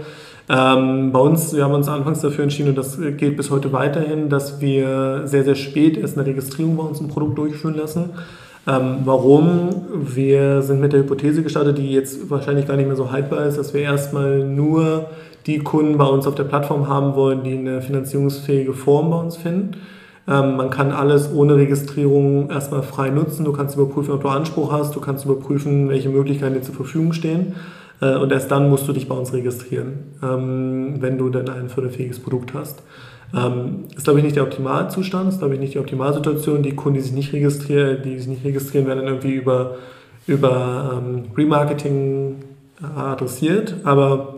[0.48, 0.76] Ja.
[0.76, 4.28] Ähm, bei uns, wir haben uns anfangs dafür entschieden, und das geht bis heute weiterhin,
[4.28, 8.10] dass wir sehr, sehr spät erst eine Registrierung bei uns im Produkt durchführen lassen.
[8.68, 9.86] Ähm, warum?
[9.92, 13.58] Wir sind mit der Hypothese gestartet, die jetzt wahrscheinlich gar nicht mehr so haltbar ist,
[13.58, 15.10] dass wir erstmal nur
[15.48, 19.38] die Kunden bei uns auf der Plattform haben wollen, die eine finanzierungsfähige Form bei uns
[19.38, 19.78] finden.
[20.28, 23.46] Ähm, man kann alles ohne Registrierung erstmal frei nutzen.
[23.46, 24.94] Du kannst überprüfen, ob du Anspruch hast.
[24.94, 27.54] Du kannst überprüfen, welche Möglichkeiten dir zur Verfügung stehen.
[28.02, 31.70] Äh, und erst dann musst du dich bei uns registrieren, ähm, wenn du dann ein
[31.70, 32.82] förderfähiges Produkt hast.
[33.34, 36.62] Ähm, ist, glaube ich, nicht der Optimalzustand, ist, glaube ich, nicht die Optimalsituation.
[36.62, 39.76] Die Kunden, die sich nicht registrieren, die sich nicht registrieren, werden dann irgendwie über,
[40.26, 42.36] über ähm, Remarketing
[42.94, 43.76] adressiert.
[43.84, 44.37] Aber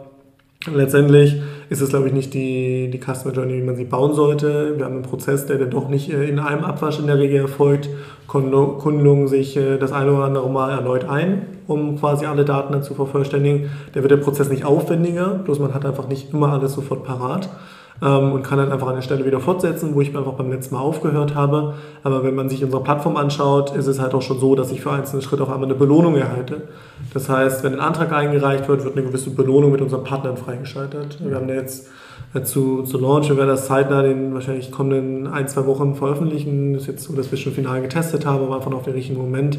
[0.67, 4.77] letztendlich ist es, glaube ich, nicht die, die Customer Journey, wie man sie bauen sollte.
[4.77, 7.41] Wir haben einen Prozess, der dann doch nicht äh, in einem Abwasch in der Regel
[7.41, 7.89] erfolgt.
[8.27, 12.83] Kunden loggen sich äh, das eine oder andere Mal erneut ein, um quasi alle Daten
[12.83, 13.71] zu vervollständigen.
[13.93, 17.49] Da wird der Prozess nicht aufwendiger, bloß man hat einfach nicht immer alles sofort parat
[18.03, 20.75] ähm, und kann dann einfach an der Stelle wieder fortsetzen, wo ich einfach beim letzten
[20.75, 21.75] Mal aufgehört habe.
[22.03, 24.81] Aber wenn man sich unsere Plattform anschaut, ist es halt auch schon so, dass ich
[24.81, 26.63] für einzelne Schritte auf einmal eine Belohnung erhalte.
[27.13, 31.19] Das heißt, wenn ein Antrag eingereicht wird, wird eine gewisse Belohnung mit unseren Partnern freigeschaltet.
[31.23, 31.89] Wir haben jetzt
[32.35, 36.75] äh, zu, zu Launch, wir werden das zeitnah in wahrscheinlich kommenden ein, zwei Wochen veröffentlichen.
[36.75, 39.21] Das ist jetzt so, dass wir schon final getestet haben, aber einfach noch den richtigen
[39.21, 39.59] Moment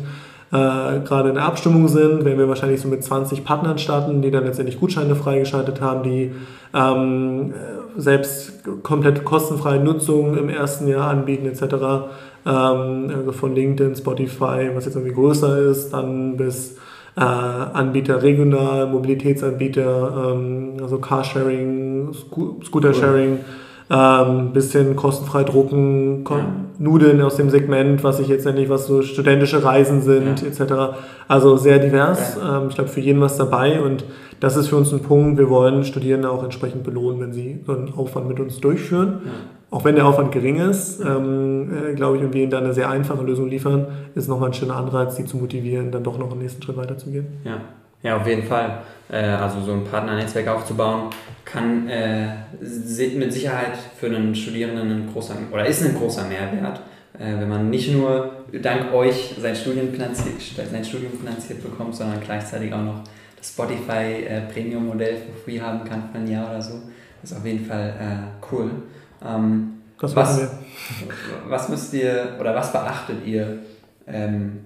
[0.52, 4.32] äh, gerade in der Abstimmung sind, werden wir wahrscheinlich so mit 20 Partnern starten, die
[4.32, 6.34] dann letztendlich Gutscheine freigeschaltet haben, die
[6.74, 7.54] ähm,
[7.98, 11.62] selbst komplett kostenfreie Nutzung im ersten Jahr anbieten etc.
[12.46, 16.78] Ähm, also von LinkedIn, Spotify, was jetzt irgendwie größer ist, dann bis
[17.18, 22.14] äh, Anbieter regional, Mobilitätsanbieter, ähm, also Carsharing,
[22.64, 23.32] Scootersharing.
[23.32, 23.46] Cool
[23.92, 26.46] ähm, bisschen kostenfrei drucken, ja.
[26.80, 30.48] Nudeln aus dem Segment, was ich jetzt endlich, was so studentische Reisen sind, ja.
[30.48, 30.96] etc.
[31.28, 32.38] Also sehr divers.
[32.42, 32.60] Ja.
[32.60, 34.06] Ähm, ich glaube, für jeden was dabei und
[34.40, 35.38] das ist für uns ein Punkt.
[35.38, 39.20] Wir wollen Studierende auch entsprechend belohnen, wenn sie so einen Aufwand mit uns durchführen.
[39.70, 42.74] Auch wenn der Aufwand gering ist, ähm, äh, glaube ich, und wir ihnen da eine
[42.74, 46.32] sehr einfache Lösung liefern, ist nochmal ein schöner Anreiz, sie zu motivieren, dann doch noch
[46.32, 47.28] einen nächsten Schritt weiterzugehen.
[47.44, 47.58] Ja.
[48.04, 48.82] Ja, auf jeden Fall.
[49.12, 51.10] Äh, also so ein Partnernetzwerk aufzubauen,
[51.44, 56.80] kann äh, mit Sicherheit für einen Studierenden ein großer oder ist ein großer Mehrwert,
[57.20, 62.22] äh, wenn man nicht nur dank euch sein Studium finanziert, sein Studium finanziert bekommt, sondern
[62.22, 63.04] gleichzeitig auch noch
[63.38, 66.76] das Spotify Premium Modell für free haben kann für ein Jahr oder so.
[67.22, 67.94] Das ist auf jeden Fall
[68.52, 68.70] cool.
[69.26, 70.52] Ähm, das was, wir.
[71.48, 73.60] was müsst ihr oder was beachtet ihr
[74.08, 74.60] ähm,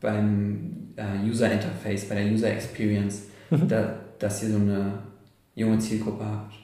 [0.00, 3.68] beim äh, User Interface, bei der User Experience, mhm.
[3.68, 4.92] da, dass ihr so eine
[5.54, 6.54] junge Zielgruppe habt?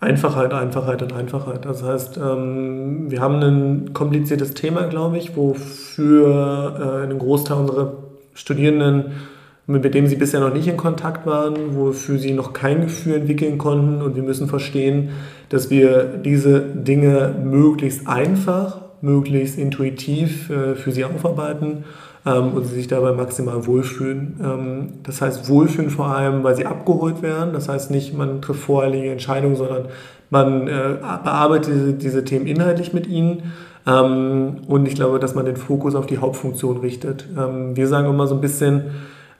[0.00, 1.66] Einfachheit, Einfachheit und Einfachheit.
[1.66, 7.92] Das heißt, ähm, wir haben ein kompliziertes Thema, glaube ich, wofür äh, einen Großteil unserer
[8.32, 9.12] Studierenden,
[9.66, 13.58] mit dem sie bisher noch nicht in Kontakt waren, wofür sie noch kein Gefühl entwickeln
[13.58, 14.00] konnten.
[14.00, 15.10] Und wir müssen verstehen,
[15.50, 21.84] dass wir diese Dinge möglichst einfach, möglichst intuitiv äh, für sie aufarbeiten
[22.26, 24.38] ähm, und sie sich dabei maximal wohlfühlen.
[24.42, 27.52] Ähm, das heißt wohlfühlen vor allem, weil sie abgeholt werden.
[27.52, 29.86] Das heißt nicht, man trifft voreilige Entscheidungen, sondern
[30.28, 33.52] man äh, bearbeitet diese, Themen inhaltlich mit ihnen.
[33.86, 37.26] Ähm, und ich glaube, dass man den Fokus auf die Hauptfunktion richtet.
[37.74, 38.90] Wir sagen immer so ein bisschen,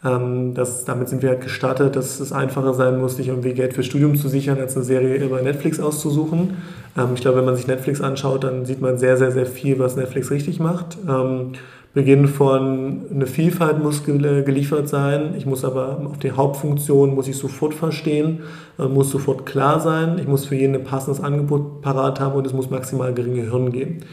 [0.05, 3.75] ähm, dass, damit sind wir halt gestartet, dass es einfacher sein muss, sich irgendwie Geld
[3.75, 6.57] fürs Studium zu sichern, als eine Serie über Netflix auszusuchen.
[6.97, 9.79] Ähm, ich glaube, wenn man sich Netflix anschaut, dann sieht man sehr, sehr, sehr viel,
[9.79, 10.97] was Netflix richtig macht.
[11.07, 11.53] Ähm,
[11.93, 15.35] Beginn von eine Vielfalt muss geliefert sein.
[15.37, 18.43] Ich muss aber auf die Hauptfunktion muss ich sofort verstehen,
[18.79, 20.19] äh, muss sofort klar sein.
[20.21, 23.73] Ich muss für jeden ein passendes Angebot parat haben und es muss maximal geringe Hirn
[23.73, 24.05] geben,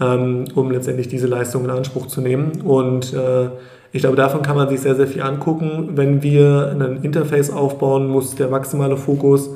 [0.00, 2.62] ähm, um letztendlich diese Leistung in Anspruch zu nehmen.
[2.62, 3.50] Und äh,
[3.92, 5.90] ich glaube, davon kann man sich sehr, sehr viel angucken.
[5.94, 9.50] Wenn wir ein Interface aufbauen, muss der maximale Fokus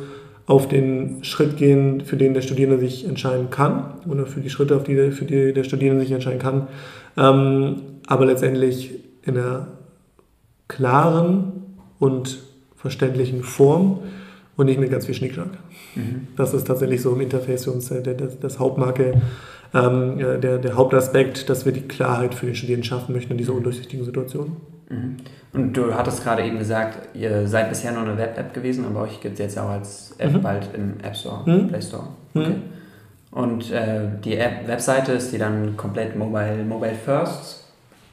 [0.47, 4.77] auf den Schritt gehen, für den der Studierende sich entscheiden kann oder für die Schritte,
[4.77, 6.67] auf die, für die der Studierende sich entscheiden kann,
[7.17, 8.91] ähm, aber letztendlich
[9.23, 9.69] in einer
[10.69, 11.53] klaren
[11.99, 12.41] und
[12.75, 14.01] verständlichen Form
[14.57, 15.51] und nicht mit ganz viel Schnickschnack.
[15.95, 16.27] Mhm.
[16.37, 19.21] Das ist tatsächlich so im Interface für uns das, das Hauptmarke,
[19.75, 23.55] ähm, der, der Hauptaspekt, dass wir die Klarheit für den Studierenden schaffen möchten in dieser
[23.55, 24.57] undurchsichtigen Situation.
[24.89, 25.17] Mhm.
[25.53, 29.21] Und du hattest gerade eben gesagt, ihr seid bisher nur eine Web-App gewesen, aber euch
[29.21, 30.43] gibt es jetzt auch als App mhm.
[30.43, 31.69] bald im App Store, mhm.
[31.69, 32.05] Play Store.
[32.35, 32.41] Mhm.
[32.41, 32.55] Okay.
[33.33, 37.65] Und äh, die App, Webseite ist die dann komplett mobile, mobile first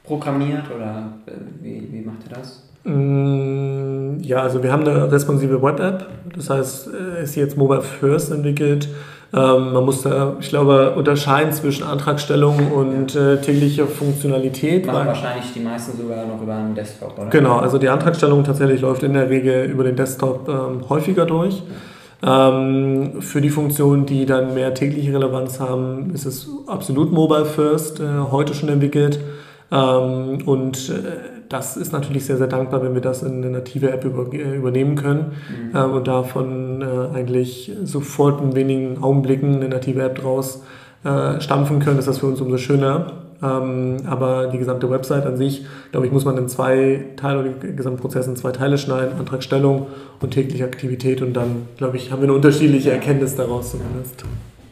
[0.04, 2.66] programmiert oder äh, wie, wie macht ihr das?
[2.84, 8.32] Mm, ja, also wir haben eine responsive Web-App, das heißt, äh, ist jetzt mobile first
[8.32, 8.88] entwickelt.
[9.32, 14.86] Ähm, man muss da, ich glaube, unterscheiden zwischen Antragstellung und äh, täglicher Funktionalität.
[14.86, 17.30] Machen wahrscheinlich die meisten sogar noch über einen Desktop, oder?
[17.30, 21.62] Genau, also die Antragstellung tatsächlich läuft in der Regel über den Desktop ähm, häufiger durch.
[22.22, 28.00] Ähm, für die Funktionen, die dann mehr tägliche Relevanz haben, ist es absolut Mobile First,
[28.00, 29.20] äh, heute schon entwickelt.
[29.70, 33.90] Ähm, und äh, das ist natürlich sehr, sehr dankbar, wenn wir das in eine native
[33.90, 35.32] App über, äh, übernehmen können
[35.72, 35.76] mhm.
[35.76, 40.62] äh, und davon äh, eigentlich sofort in wenigen Augenblicken eine native App draus
[41.04, 43.12] äh, stampfen können, ist das für uns umso schöner.
[43.42, 47.48] Ähm, aber die gesamte Website an sich, glaube ich, muss man in zwei Teile, oder
[47.48, 49.88] den gesamten Prozess in zwei Teile schneiden, Antragstellung
[50.20, 54.24] und tägliche Aktivität und dann, glaube ich, haben wir eine unterschiedliche Erkenntnis daraus zumindest.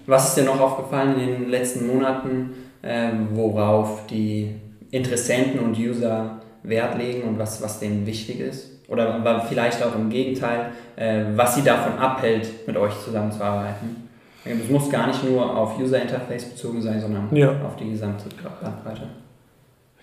[0.07, 2.51] Was ist dir noch aufgefallen in den letzten Monaten,
[2.85, 4.55] ähm, worauf die
[4.91, 6.39] Interessenten und User
[6.69, 8.71] Wert legen und was, was denen wichtig ist?
[8.89, 14.09] Oder vielleicht auch im Gegenteil, äh, was sie davon abhält, mit euch zusammenzuarbeiten?
[14.45, 17.51] Es muss gar nicht nur auf User Interface bezogen sein, sondern ja.
[17.67, 18.25] auf die gesamte
[18.63, 19.03] Bandbreite.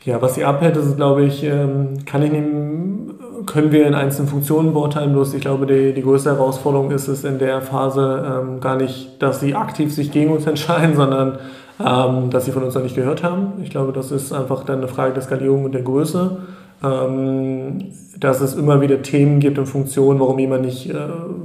[0.03, 3.15] Ja, was sie abhält, ist, glaube ich, ähm, kann ich nehmen,
[3.47, 5.13] können wir in einzelnen Funktionen beurteilen.
[5.13, 9.19] Bloß ich glaube, die, die größte Herausforderung ist es in der Phase ähm, gar nicht,
[9.19, 11.39] dass sie aktiv sich gegen uns entscheiden, sondern
[11.79, 13.53] ähm, dass sie von uns noch nicht gehört haben.
[13.63, 16.37] Ich glaube, das ist einfach dann eine Frage der Skalierung und der Größe.
[16.83, 20.95] Ähm, dass es immer wieder Themen gibt und Funktionen, warum jemand nicht, äh,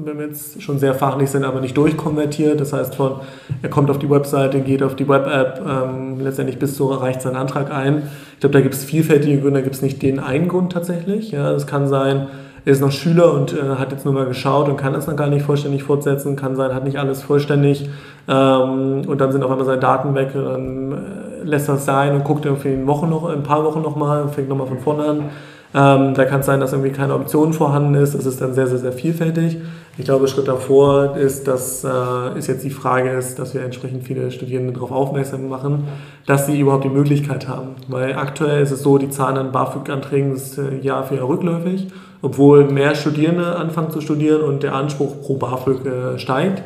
[0.05, 2.61] wenn wir jetzt schon sehr fachlich sind, aber nicht durchkonvertiert.
[2.61, 3.21] Das heißt, von
[3.63, 7.37] er kommt auf die Webseite, geht auf die Web-App, ähm, letztendlich bis so reicht seinen
[7.37, 8.03] Antrag ein.
[8.35, 11.33] Ich glaube, da gibt es vielfältige Gründe, da gibt es nicht den einen Grund tatsächlich.
[11.33, 12.29] Ja, es kann sein,
[12.65, 15.17] er ist noch Schüler und äh, hat jetzt nur mal geschaut und kann es dann
[15.17, 17.89] gar nicht vollständig fortsetzen, kann sein, hat nicht alles vollständig
[18.29, 22.15] ähm, und dann sind auf einmal seine Daten weg und dann äh, lässt es sein
[22.15, 24.79] und guckt irgendwie in, Wochen noch, in ein paar Wochen nochmal und fängt nochmal von
[24.79, 25.31] vorne an.
[25.73, 28.15] Ähm, da kann es sein, dass irgendwie keine Option vorhanden ist.
[28.15, 29.59] Es ist dann sehr, sehr, sehr vielfältig.
[29.99, 34.03] Ich glaube, Schritt davor ist, dass äh, ist jetzt die Frage ist, dass wir entsprechend
[34.03, 35.87] viele Studierende darauf aufmerksam machen,
[36.27, 37.77] dass sie überhaupt die Möglichkeit haben.
[37.87, 41.89] Weil aktuell ist es so, die Zahlen an BAföG-Anträgen ist äh, Jahr für Jahr rückläufig,
[42.21, 46.63] obwohl mehr Studierende anfangen zu studieren und der Anspruch pro BAföG äh, steigt.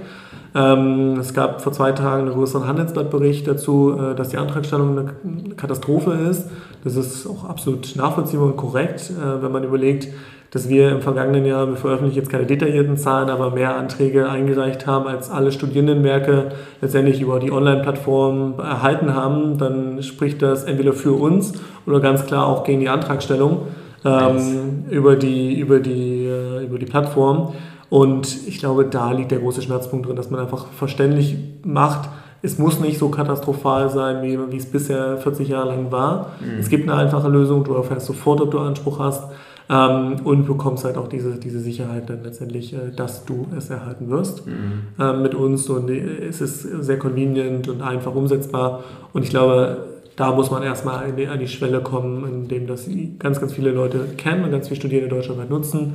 [0.55, 5.55] Ähm, es gab vor zwei Tagen einen größeren Handelsblattbericht dazu, äh, dass die Antragstellung eine
[5.57, 6.49] Katastrophe ist.
[6.85, 10.09] Das ist auch absolut nachvollziehbar und korrekt, äh, wenn man überlegt,
[10.53, 14.87] dass wir im vergangenen Jahr, wir veröffentlichen jetzt keine detaillierten Zahlen, aber mehr Anträge eingereicht
[14.87, 21.12] haben, als alle Studierendenwerke letztendlich über die Online-Plattform erhalten haben, dann spricht das entweder für
[21.12, 21.55] uns
[21.87, 23.62] oder ganz klar auch gegen die Antragstellung
[24.05, 27.55] ähm, über, die, über, die, äh, über die Plattform.
[27.94, 32.09] Und ich glaube, da liegt der große Schmerzpunkt drin, dass man einfach verständlich macht,
[32.42, 36.33] es muss nicht so katastrophal sein, wie, wie es bisher 40 Jahre lang war.
[36.40, 36.59] Mhm.
[36.59, 39.22] Es gibt eine einfache Lösung, du erfährst sofort, ob du Anspruch hast.
[39.70, 44.11] Ähm, und bekommst halt auch diese, diese Sicherheit dann letztendlich, äh, dass du es erhalten
[44.11, 44.88] wirst mhm.
[44.98, 45.70] ähm, mit uns.
[45.70, 48.83] Und äh, es ist sehr convenient und einfach umsetzbar.
[49.12, 52.88] Und ich glaube, da muss man erstmal an die, an die Schwelle kommen, indem das
[53.18, 55.88] ganz, ganz viele Leute kennen und ganz viele Studierende deutschlandweit nutzen.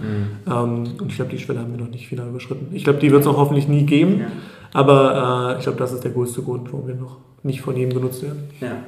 [0.46, 0.52] Mhm.
[0.52, 2.70] Ähm, und ich glaube, die Schwelle haben wir noch nicht final überschritten.
[2.74, 4.20] Ich glaube, die wird es auch hoffentlich nie geben.
[4.20, 4.28] Ja.
[4.74, 7.94] Aber äh, ich glaube, das ist der größte Grund, warum wir noch nicht von jedem
[7.94, 8.50] genutzt werden.
[8.60, 8.84] Ja,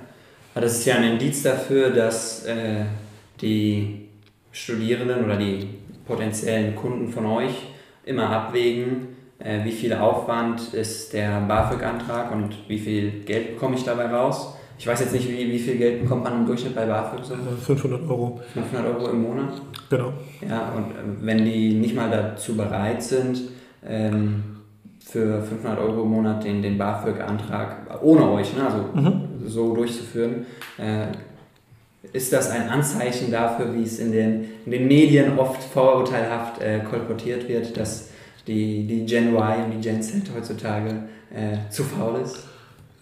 [0.53, 2.85] aber das ist ja ein Indiz dafür, dass äh,
[3.41, 4.07] die
[4.51, 5.67] Studierenden oder die
[6.05, 7.53] potenziellen Kunden von euch
[8.03, 9.07] immer abwägen,
[9.39, 14.55] äh, wie viel Aufwand ist der BAföG-Antrag und wie viel Geld bekomme ich dabei raus.
[14.81, 17.23] Ich weiß jetzt nicht, wie, wie viel Geld bekommt man im Durchschnitt bei BAföG?
[17.23, 17.35] So?
[17.35, 18.39] 500 Euro.
[18.51, 19.61] 500 Euro im Monat?
[19.91, 20.11] Genau.
[20.41, 23.41] Ja, und äh, wenn die nicht mal dazu bereit sind,
[23.87, 24.41] ähm,
[25.05, 29.29] für 500 Euro im Monat den, den BAföG-Antrag ohne euch, ne, also mhm.
[29.45, 30.47] so durchzuführen,
[30.79, 31.09] äh,
[32.11, 36.79] ist das ein Anzeichen dafür, wie es in den, in den Medien oft vorurteilhaft äh,
[36.79, 38.09] kolportiert wird, dass
[38.47, 42.47] die, die Gen Y und die Gen Z heutzutage äh, zu faul ist?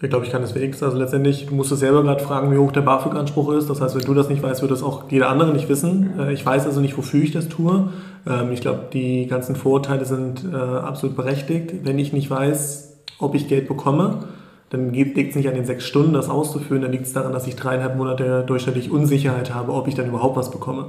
[0.02, 0.82] Ich glaube, ich kann das wenigstens.
[0.82, 3.68] Also letztendlich musst du selber gerade fragen, wie hoch der BAföG-Anspruch ist.
[3.68, 6.18] Das heißt, wenn du das nicht weißt, wird das auch jeder andere nicht wissen.
[6.18, 7.90] Äh, ich weiß also nicht, wofür ich das tue.
[8.26, 11.84] Ähm, ich glaube, die ganzen Vorurteile sind äh, absolut berechtigt.
[11.84, 14.24] Wenn ich nicht weiß, ob ich Geld bekomme,
[14.70, 17.46] dann liegt es nicht an den sechs Stunden, das auszuführen, dann liegt es daran, dass
[17.48, 20.86] ich dreieinhalb Monate durchschnittlich Unsicherheit habe, ob ich dann überhaupt was bekomme.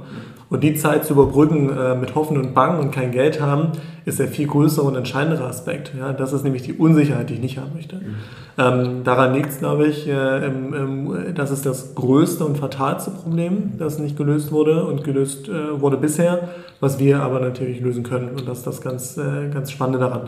[0.50, 3.72] Und die Zeit zu überbrücken äh, mit Hoffen und Bangen und kein Geld haben,
[4.04, 5.92] ist der viel größere und entscheidendere Aspekt.
[5.98, 7.96] Ja, das ist nämlich die Unsicherheit, die ich nicht haben möchte.
[7.96, 8.14] Mhm.
[8.58, 13.10] Ähm, daran liegt es, glaube ich, äh, im, im, das ist das größte und fatalste
[13.10, 16.48] Problem, das nicht gelöst wurde und gelöst äh, wurde bisher,
[16.80, 18.30] was wir aber natürlich lösen können.
[18.30, 20.22] Und das ist das ganz, äh, ganz Spannende daran.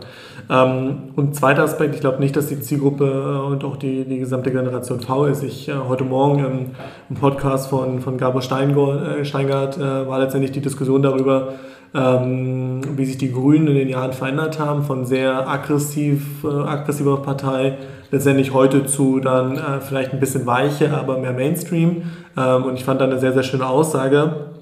[0.49, 4.51] Ähm, und zweiter Aspekt, ich glaube nicht, dass die Zielgruppe und auch die, die gesamte
[4.51, 5.43] Generation V ist.
[5.43, 6.65] Ich äh, heute Morgen im,
[7.09, 11.53] im, Podcast von, von Gabor Steingart, äh, Steingart äh, war letztendlich die Diskussion darüber,
[11.95, 17.21] ähm, wie sich die Grünen in den Jahren verändert haben, von sehr aggressiv, äh, aggressiver
[17.21, 17.77] Partei
[18.11, 22.03] letztendlich heute zu dann äh, vielleicht ein bisschen weicher, aber mehr Mainstream.
[22.37, 24.54] Ähm, und ich fand da eine sehr, sehr schöne Aussage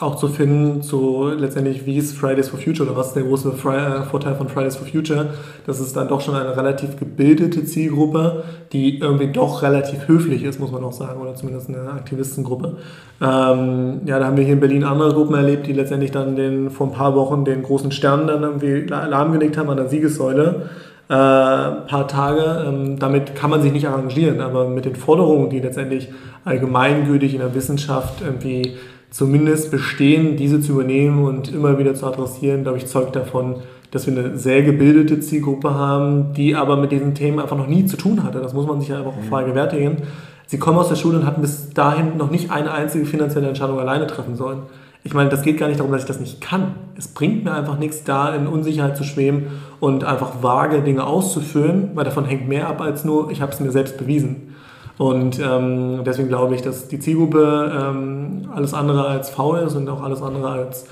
[0.00, 3.48] auch zu finden, zu letztendlich, wie ist Fridays for Future oder was ist der große
[3.50, 5.30] äh, Vorteil von Fridays for Future?
[5.66, 10.60] Das ist dann doch schon eine relativ gebildete Zielgruppe, die irgendwie doch relativ höflich ist,
[10.60, 12.76] muss man auch sagen, oder zumindest eine Aktivistengruppe.
[13.20, 16.70] Ähm, ja, da haben wir hier in Berlin andere Gruppen erlebt, die letztendlich dann den,
[16.70, 20.68] vor ein paar Wochen den großen Stern dann irgendwie lahmgelegt haben an der Siegessäule.
[21.08, 22.66] Äh, paar Tage.
[22.68, 26.08] Ähm, damit kann man sich nicht arrangieren, aber mit den Forderungen, die letztendlich
[26.44, 28.76] allgemeingültig in der Wissenschaft irgendwie
[29.10, 33.56] zumindest bestehen, diese zu übernehmen und immer wieder zu adressieren, glaube ich, zeugt davon,
[33.90, 37.86] dass wir eine sehr gebildete Zielgruppe haben, die aber mit diesen Themen einfach noch nie
[37.86, 38.40] zu tun hatte.
[38.40, 39.28] Das muss man sich ja einfach auch mhm.
[39.28, 39.96] vergegenwärtigen.
[40.46, 43.78] Sie kommen aus der Schule und hatten bis dahin noch nicht eine einzige finanzielle Entscheidung
[43.78, 44.60] alleine treffen sollen.
[45.04, 46.74] Ich meine, das geht gar nicht darum, dass ich das nicht kann.
[46.96, 49.46] Es bringt mir einfach nichts, da in Unsicherheit zu schweben
[49.80, 53.60] und einfach vage Dinge auszuführen, weil davon hängt mehr ab als nur, ich habe es
[53.60, 54.47] mir selbst bewiesen.
[54.98, 59.88] Und ähm, deswegen glaube ich, dass die Zielgruppe ähm, alles andere als faul ist und
[59.88, 60.86] auch alles andere als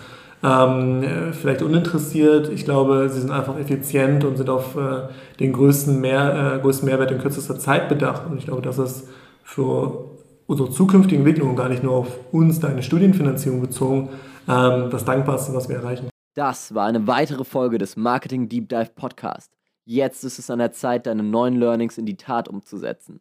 [0.44, 2.48] ähm, vielleicht uninteressiert.
[2.50, 5.08] Ich glaube, sie sind einfach effizient und sind auf äh,
[5.40, 8.22] den größten, Mehr, äh, größten Mehrwert in kürzester Zeit bedacht.
[8.30, 9.08] Und ich glaube, das ist
[9.42, 10.04] für
[10.46, 14.10] unsere zukünftige Entwicklung, gar nicht nur auf uns, deine Studienfinanzierung bezogen,
[14.48, 16.08] ähm, das Dankbarste, was wir erreichen.
[16.34, 19.50] Das war eine weitere Folge des Marketing Deep Dive Podcast.
[19.84, 23.20] Jetzt ist es an der Zeit, deine neuen Learnings in die Tat umzusetzen.